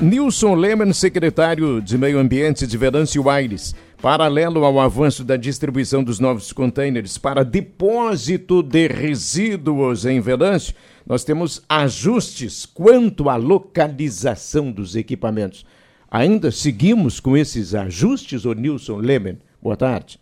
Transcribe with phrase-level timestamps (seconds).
[0.00, 3.74] Nilson Lehmann, secretário de Meio Ambiente de Venâncio Aires.
[4.00, 10.72] Paralelo ao avanço da distribuição dos novos contêineres para depósito de resíduos em Venâncio,
[11.04, 15.66] nós temos ajustes quanto à localização dos equipamentos.
[16.08, 19.38] Ainda seguimos com esses ajustes, ô Nilson Lehmann?
[19.60, 20.20] Boa tarde.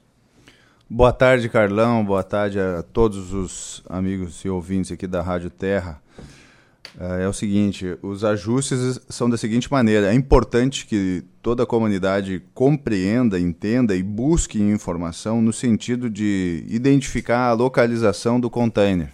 [0.89, 2.03] Boa tarde, Carlão.
[2.03, 6.01] Boa tarde a todos os amigos e ouvintes aqui da Rádio Terra.
[6.99, 11.67] É, é o seguinte, os ajustes são da seguinte maneira: é importante que toda a
[11.67, 19.13] comunidade compreenda, entenda e busque informação no sentido de identificar a localização do container.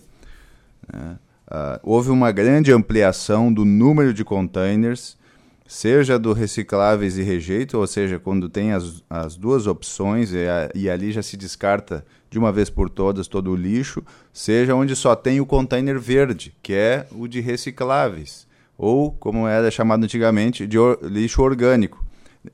[0.93, 1.19] Né?
[1.51, 5.19] Uh, houve uma grande ampliação do número de containers,
[5.67, 10.71] seja do recicláveis e rejeito, ou seja, quando tem as, as duas opções e, a,
[10.75, 14.03] e ali já se descarta de uma vez por todas todo o lixo,
[14.33, 19.71] seja onde só tem o container verde, que é o de recicláveis, ou como era
[19.71, 22.05] chamado antigamente, de or lixo orgânico.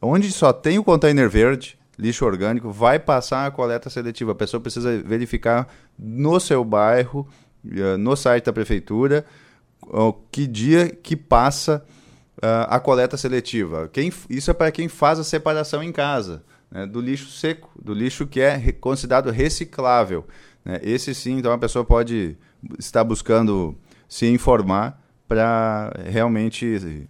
[0.03, 4.33] Onde só tem o container verde, lixo orgânico, vai passar a coleta seletiva.
[4.33, 5.67] A pessoa precisa verificar
[5.99, 7.27] no seu bairro,
[7.67, 9.25] eh, no site da prefeitura,
[10.31, 11.85] que dia que passa
[12.43, 13.89] a coleta seletiva.
[13.93, 17.93] Quem, isso é para quem faz a separação em casa né, do lixo seco, do
[17.93, 20.27] lixo que é considerado reciclável.
[20.65, 20.81] Né?
[20.83, 22.37] Esse sim, então a pessoa pode
[22.79, 23.77] estar buscando
[24.09, 27.09] se informar para realmente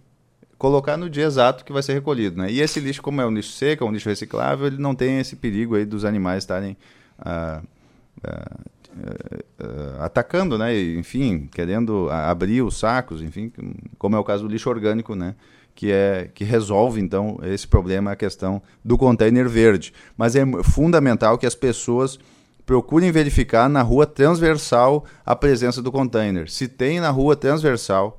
[0.57, 2.37] colocar no dia exato que vai ser recolhido.
[2.37, 2.51] Né?
[2.51, 5.19] E esse lixo, como é um lixo seco, é um lixo reciclável, ele não tem
[5.19, 6.75] esse perigo aí dos animais estarem
[7.17, 7.61] ah,
[8.23, 8.59] ah, ah,
[9.99, 10.79] atacando, né?
[10.93, 13.51] enfim, querendo abrir os sacos, enfim,
[13.97, 15.35] como é o caso do lixo orgânico, né?
[15.79, 19.93] que, é, que resolve, então, esse problema, a questão do container verde.
[20.17, 22.19] Mas é fundamental que as pessoas
[22.65, 26.51] procurem verificar na rua transversal a presença do container.
[26.51, 28.18] Se tem na rua transversal,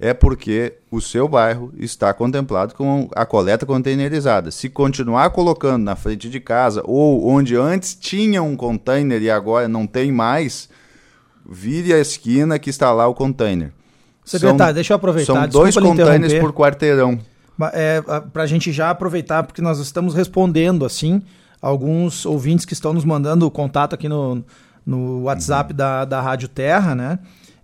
[0.00, 4.50] é porque o seu bairro está contemplado com a coleta containerizada.
[4.50, 9.68] Se continuar colocando na frente de casa ou onde antes tinha um container e agora
[9.68, 10.70] não tem mais,
[11.46, 13.72] vire a esquina que está lá o container.
[14.24, 15.34] Secretário, são, deixa eu aproveitar.
[15.34, 17.18] São dois contêineres por quarteirão.
[17.74, 18.00] É,
[18.32, 21.20] Para a gente já aproveitar, porque nós estamos respondendo assim
[21.60, 24.42] alguns ouvintes que estão nos mandando contato aqui no,
[24.86, 25.76] no WhatsApp uhum.
[25.76, 27.18] da, da Rádio Terra, né?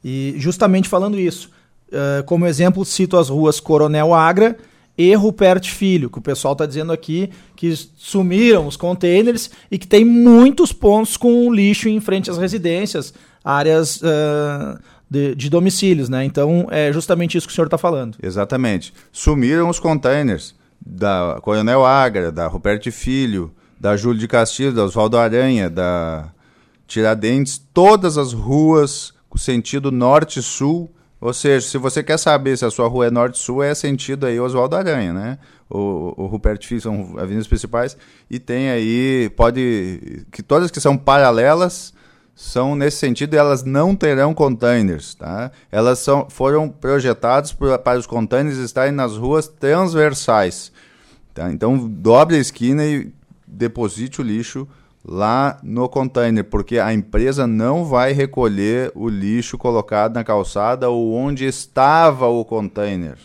[0.05, 1.51] E justamente falando isso.
[1.89, 4.57] Uh, como exemplo, cito as ruas Coronel Agra
[4.99, 9.87] e Rupert Filho, que o pessoal está dizendo aqui que sumiram os containers e que
[9.87, 13.13] tem muitos pontos com lixo em frente às residências,
[13.45, 16.25] áreas uh, de, de, domicílios, né?
[16.25, 18.17] Então é justamente isso que o senhor está falando.
[18.23, 18.93] Exatamente.
[19.13, 20.55] Sumiram os containers
[20.85, 26.31] da Coronel Agra, da Roberto Filho, da Júlio de Castilho, da Oswaldo Aranha, da
[26.87, 30.91] Tiradentes, todas as ruas com sentido norte-sul.
[31.27, 34.39] Ou seja, se você quer saber se a sua rua é norte-sul, é sentido aí
[34.39, 35.39] Oswaldo Aranha, né?
[35.69, 37.97] O, o Rupert Filho são avenidas principais
[38.31, 41.93] e tem aí, pode, que todas que são paralelas
[42.33, 45.51] são nesse sentido elas não terão containers, tá?
[45.73, 50.71] Elas são, foram projetadas para os containers estarem nas ruas transversais,
[51.35, 51.51] tá?
[51.51, 53.13] Então dobre a esquina e
[53.45, 54.69] deposite o lixo
[55.07, 61.15] lá no container, porque a empresa não vai recolher o lixo colocado na calçada ou
[61.15, 63.17] onde estava o container.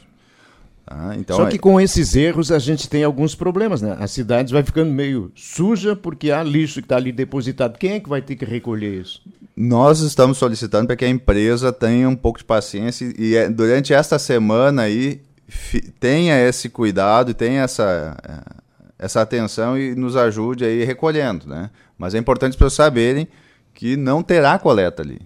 [0.85, 1.59] Ah, então Só que é...
[1.59, 3.95] com esses erros a gente tem alguns problemas, né?
[3.99, 7.77] A cidade vai ficando meio suja porque há lixo que está ali depositado.
[7.77, 9.21] Quem é que vai ter que recolher isso?
[9.55, 13.93] Nós estamos solicitando para que a empresa tenha um pouco de paciência e é, durante
[13.93, 15.21] esta semana aí
[15.99, 18.60] tenha esse cuidado, tenha essa, eh,
[19.01, 21.71] essa atenção e nos ajude aí recolhendo, né?
[21.97, 23.27] Mas é importante para saberem
[23.73, 25.19] que não terá coleta ali.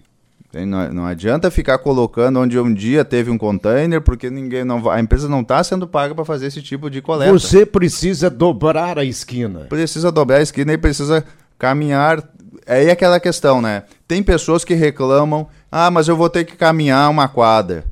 [0.66, 4.98] Não, não adianta ficar colocando onde um dia teve um container, porque ninguém não a
[4.98, 7.30] empresa não está sendo paga para fazer esse tipo de coleta.
[7.30, 9.66] Você precisa dobrar a esquina.
[9.68, 11.22] Precisa dobrar a esquina e precisa
[11.58, 12.26] caminhar.
[12.64, 13.82] É aí aquela questão, né?
[14.08, 17.84] Tem pessoas que reclamam: ah, mas eu vou ter que caminhar uma quadra.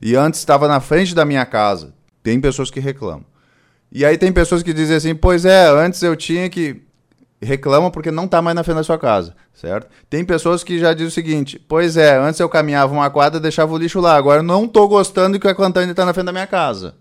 [0.00, 1.92] E antes estava na frente da minha casa.
[2.22, 3.24] Tem pessoas que reclamam.
[3.92, 6.82] E aí tem pessoas que dizem assim: pois é, antes eu tinha que
[7.42, 9.88] reclamam porque não está mais na frente da sua casa, certo?
[10.08, 13.42] Tem pessoas que já dizem o seguinte: pois é, antes eu caminhava uma quadra e
[13.42, 16.26] deixava o lixo lá, agora eu não estou gostando que a Cantane está na frente
[16.26, 16.94] da minha casa.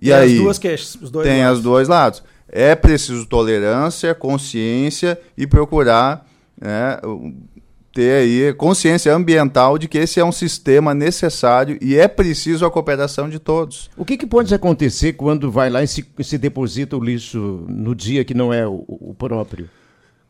[0.00, 0.36] E tem aí?
[0.36, 1.58] As duas queixas, os dois tem lados.
[1.58, 2.22] os dois lados.
[2.48, 6.26] É preciso tolerância, consciência e procurar
[6.60, 6.98] né,
[7.92, 12.70] ter aí consciência ambiental de que esse é um sistema necessário e é preciso a
[12.70, 13.90] cooperação de todos.
[13.96, 17.94] O que, que pode acontecer quando vai lá e se, se deposita o lixo no
[17.94, 19.68] dia que não é o, o próprio?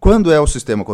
[0.01, 0.85] Quando é o sistema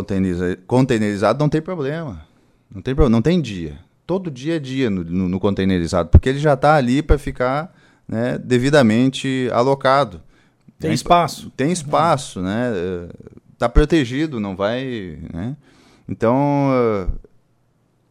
[0.66, 2.26] containerizado, não tem problema.
[2.70, 3.78] Não tem problema, não tem dia.
[4.06, 7.74] todo dia a dia no, no, no containerizado, porque ele já está ali para ficar
[8.06, 10.20] né, devidamente alocado.
[10.78, 11.50] Tem espaço.
[11.56, 12.72] Tem espaço, né?
[13.52, 15.18] Está protegido, não vai.
[15.32, 15.56] Né?
[16.08, 16.70] Então,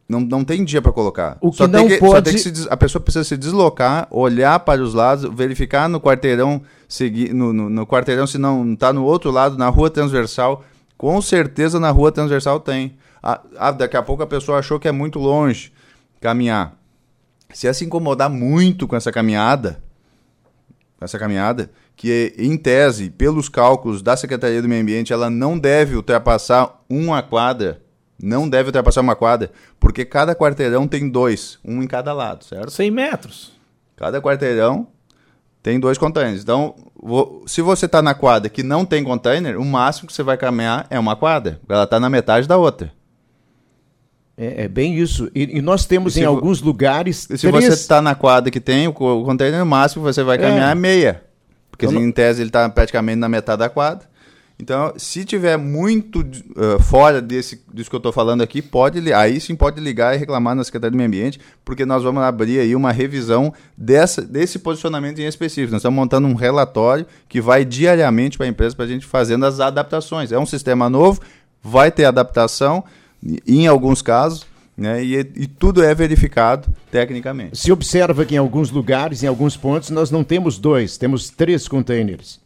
[0.08, 1.36] não, não tem dia para colocar.
[1.40, 2.30] O que só não que, pode...
[2.30, 7.34] Que se, a pessoa precisa se deslocar, olhar para os lados, verificar no quarteirão, seguir,
[7.34, 10.64] no, no, no quarteirão se não está no outro lado, na rua transversal.
[10.96, 12.96] Com certeza na rua transversal tem.
[13.22, 15.72] Ah, ah, daqui a pouco a pessoa achou que é muito longe
[16.20, 16.74] caminhar.
[17.52, 19.82] Se ela se incomodar muito com essa caminhada,
[20.98, 25.58] com essa caminhada, que em tese, pelos cálculos da Secretaria do Meio Ambiente, ela não
[25.58, 27.82] deve ultrapassar uma quadra
[28.20, 32.70] não deve ultrapassar uma quadra, porque cada quarteirão tem dois, um em cada lado, certo?
[32.70, 33.52] 100 metros.
[33.96, 34.88] Cada quarteirão
[35.62, 36.42] tem dois containers.
[36.42, 36.74] Então,
[37.46, 40.86] se você está na quadra que não tem container, o máximo que você vai caminhar
[40.90, 41.60] é uma quadra.
[41.68, 42.92] Ela está na metade da outra.
[44.36, 45.28] É, é bem isso.
[45.34, 47.16] E, e nós temos e em alguns lugares.
[47.16, 47.52] Se três...
[47.52, 50.68] você está na quadra que tem o, o container, o máximo que você vai caminhar
[50.68, 51.24] é, é meia.
[51.70, 54.08] Porque então, em tese ele está praticamente na metade da quadra.
[54.60, 59.40] Então, se tiver muito uh, fora desse, disso que eu estou falando aqui, pode aí
[59.40, 62.74] sim pode ligar e reclamar na Secretaria do Meio Ambiente, porque nós vamos abrir aí
[62.74, 65.70] uma revisão dessa, desse posicionamento em específico.
[65.70, 69.46] Nós estamos montando um relatório que vai diariamente para a empresa para a gente fazendo
[69.46, 70.32] as adaptações.
[70.32, 71.20] É um sistema novo,
[71.62, 72.82] vai ter adaptação
[73.46, 74.44] em alguns casos.
[74.76, 77.58] Né, e, e, tudo é verificado tecnicamente.
[77.58, 81.66] Se observa que em alguns lugares, em alguns pontos, nós não temos dois, temos três
[81.66, 82.38] containers.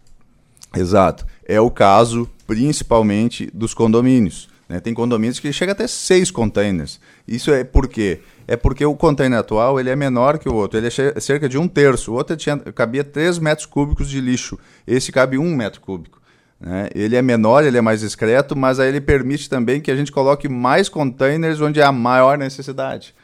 [0.74, 1.26] Exato.
[1.46, 4.48] É o caso, principalmente, dos condomínios.
[4.68, 4.80] Né?
[4.80, 6.98] Tem condomínios que chega até seis containers.
[7.28, 8.20] Isso é por quê?
[8.48, 10.78] É porque o container atual ele é menor que o outro.
[10.78, 12.12] Ele é cerca de um terço.
[12.12, 14.58] O outro tinha, cabia 3 metros cúbicos de lixo.
[14.86, 16.22] Esse cabe um metro cúbico.
[16.58, 16.88] Né?
[16.94, 20.10] Ele é menor, ele é mais discreto, mas aí ele permite também que a gente
[20.12, 23.14] coloque mais containers onde há maior necessidade.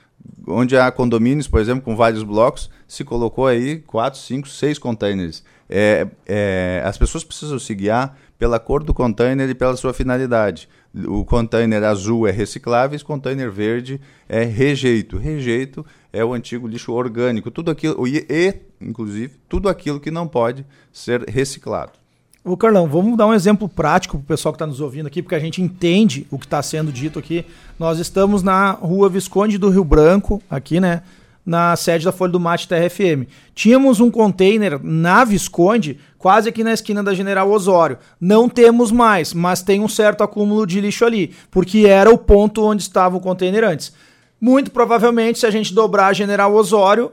[0.47, 5.45] Onde há condomínios, por exemplo, com vários blocos, se colocou aí 4, 5, 6 containers.
[5.69, 10.69] É, é, as pessoas precisam se guiar pela cor do container e pela sua finalidade.
[11.07, 15.19] O container azul é reciclável, o container verde é rejeito.
[15.19, 20.27] Rejeito é o antigo lixo orgânico, tudo aquilo e, e inclusive tudo aquilo que não
[20.27, 21.93] pode ser reciclado.
[22.45, 25.21] Ô Carlão, vamos dar um exemplo prático para o pessoal que está nos ouvindo aqui,
[25.21, 27.45] porque a gente entende o que está sendo dito aqui.
[27.79, 31.03] Nós estamos na rua Visconde do Rio Branco, aqui, né?
[31.49, 33.27] Na sede da Folha do Mate TRFM.
[33.55, 37.97] Tínhamos um container na Visconde, quase aqui na esquina da General Osório.
[38.21, 42.63] Não temos mais, mas tem um certo acúmulo de lixo ali, porque era o ponto
[42.63, 43.95] onde estava o container antes.
[44.39, 47.13] Muito provavelmente, se a gente dobrar a General Osório,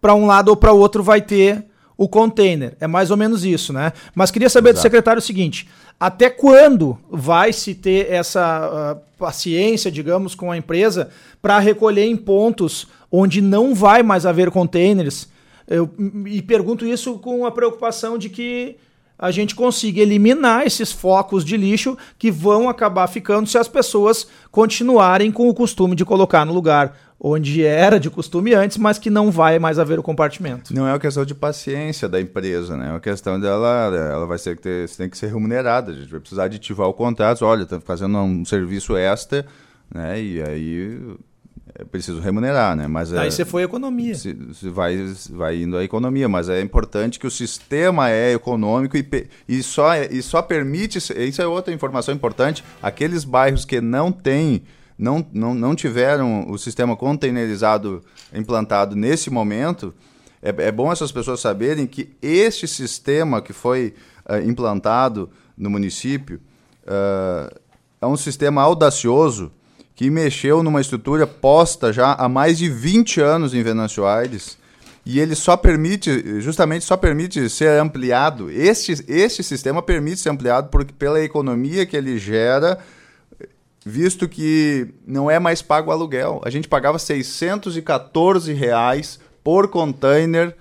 [0.00, 1.66] para um lado ou para o outro vai ter
[1.98, 2.78] o container.
[2.80, 3.92] É mais ou menos isso, né?
[4.14, 4.80] Mas queria saber Exato.
[4.80, 5.68] do secretário o seguinte:
[6.00, 11.10] até quando vai se ter essa uh, paciência, digamos, com a empresa
[11.40, 15.28] para recolher em pontos onde não vai mais haver containers?
[15.66, 15.90] Eu,
[16.26, 18.76] e pergunto isso com a preocupação de que
[19.18, 24.26] a gente consiga eliminar esses focos de lixo que vão acabar ficando se as pessoas
[24.50, 29.10] continuarem com o costume de colocar no lugar onde era de costume antes, mas que
[29.10, 30.74] não vai mais haver o compartimento.
[30.74, 32.88] Não é uma questão de paciência da empresa, né?
[32.88, 35.92] É uma questão dela, ela vai ter que ter, tem que ser remunerada.
[35.92, 37.44] A gente vai precisar aditivar o contrato.
[37.44, 39.46] Olha, está fazendo um serviço extra,
[39.92, 40.20] né?
[40.20, 41.16] E aí
[41.78, 42.86] é preciso remunerar, né?
[42.86, 44.14] Mas aí é, você foi economia.
[44.14, 44.96] Se, se vai,
[45.30, 49.94] vai indo a economia, mas é importante que o sistema é econômico e, e, só,
[49.96, 50.98] e só permite.
[50.98, 52.62] Isso é outra informação importante.
[52.82, 54.62] Aqueles bairros que não têm
[54.98, 59.94] não, não, não tiveram o sistema containerizado implantado nesse momento,
[60.42, 63.94] é, é bom essas pessoas saberem que este sistema que foi
[64.28, 66.40] uh, implantado no município
[66.84, 67.54] uh,
[68.00, 69.52] é um sistema audacioso
[69.94, 74.58] que mexeu numa estrutura posta já há mais de 20 anos em Venâncio Aires
[75.06, 78.50] e ele só permite, justamente só permite ser ampliado.
[78.50, 82.78] Este, este sistema permite ser ampliado por, pela economia que ele gera
[83.88, 86.40] visto que não é mais pago aluguel.
[86.44, 90.56] A gente pagava 614 reais por container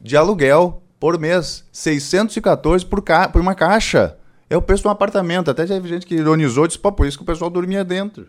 [0.00, 1.64] de aluguel por mês.
[1.72, 4.16] 614 por, ca por uma caixa.
[4.48, 5.50] É o preço de um apartamento.
[5.50, 8.28] Até teve gente que ironizou e disse, pô, por isso que o pessoal dormia dentro.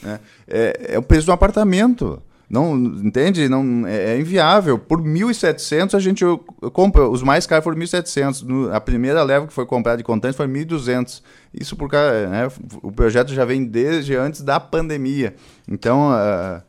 [0.00, 0.20] Né?
[0.46, 2.22] É, é o preço de um apartamento.
[2.50, 3.48] Não, entende?
[3.48, 4.76] Não, é, é inviável.
[4.76, 6.24] Por 1.700 a gente
[6.72, 8.74] compra, os mais caros foram 1.700.
[8.74, 11.22] A primeira leva que foi comprada de contantes foi 1.200.
[11.54, 12.48] Isso porque né,
[12.82, 15.36] o projeto já vem desde antes da pandemia.
[15.68, 16.60] Então, uh,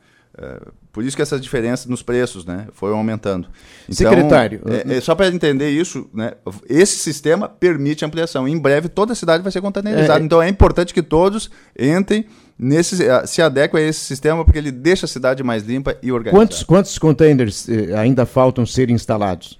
[0.92, 3.48] por isso que essa diferença nos preços né, foi aumentando.
[3.88, 4.62] Então, Secretário.
[4.66, 6.32] É, é só para entender isso, né,
[6.68, 8.48] esse sistema permite ampliação.
[8.48, 10.20] Em breve toda a cidade vai ser containerizada.
[10.20, 12.26] É, então é importante que todos entrem
[12.58, 12.96] nesse,
[13.26, 16.44] se adequem a esse sistema porque ele deixa a cidade mais limpa e organizada.
[16.44, 19.58] Quantos, quantos containers eh, ainda faltam ser instalados?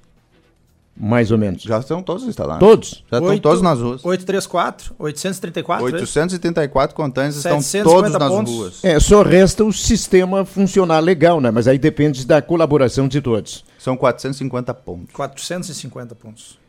[0.97, 1.63] Mais ou menos.
[1.63, 2.61] Já estão todos instalados.
[2.61, 3.05] Todos?
[3.11, 4.05] Já estão todos nas ruas.
[4.05, 5.85] 834, 834.
[5.85, 8.53] 834 containers estão todos nas pontos.
[8.53, 8.85] ruas.
[8.85, 11.51] É, só resta o sistema funcionar legal, né?
[11.51, 13.65] Mas aí depende da colaboração de todos.
[13.79, 15.15] São 450 pontos.
[15.15, 16.62] 450 pontos.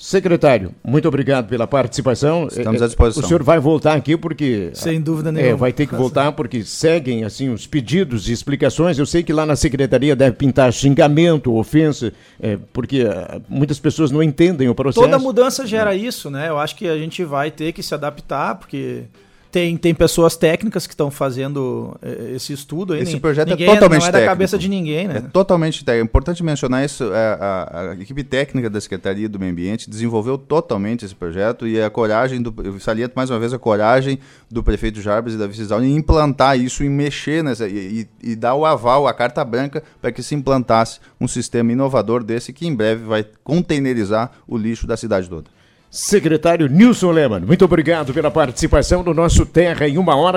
[0.00, 2.46] Secretário, muito obrigado pela participação.
[2.46, 3.24] Estamos à disposição.
[3.24, 4.70] O senhor vai voltar aqui porque.
[4.72, 5.50] Sem dúvida nenhuma.
[5.50, 8.96] É, vai ter que voltar porque seguem assim os pedidos e explicações.
[8.96, 14.12] Eu sei que lá na secretaria deve pintar xingamento, ofensa, é, porque uh, muitas pessoas
[14.12, 15.04] não entendem o processo.
[15.04, 16.48] Toda mudança gera isso, né?
[16.48, 19.02] Eu acho que a gente vai ter que se adaptar, porque
[19.50, 22.92] tem, tem pessoas técnicas que estão fazendo eh, esse estudo.
[22.92, 24.12] Aí, esse projeto é ninguém, é totalmente técnico.
[24.12, 25.16] Não é da cabeça de ninguém, né?
[25.16, 26.02] É totalmente técnico.
[26.02, 27.04] É importante mencionar isso.
[27.04, 31.66] A, é, a, a, equipe técnica da Secretaria do Meio Ambiente desenvolveu totalmente esse projeto
[31.66, 34.18] e a coragem, do, eu saliento mais uma vez a coragem
[34.50, 38.36] do prefeito Jarbas e da vice em implantar isso, em mexer nessa, e, e, e
[38.36, 42.66] dar o aval, a carta branca, para que se implantasse um sistema inovador desse que
[42.66, 45.57] em breve vai containerizar o lixo da cidade toda.
[45.90, 50.36] Secretário Nilson Lehmann, muito obrigado pela participação no nosso Terra em uma hora.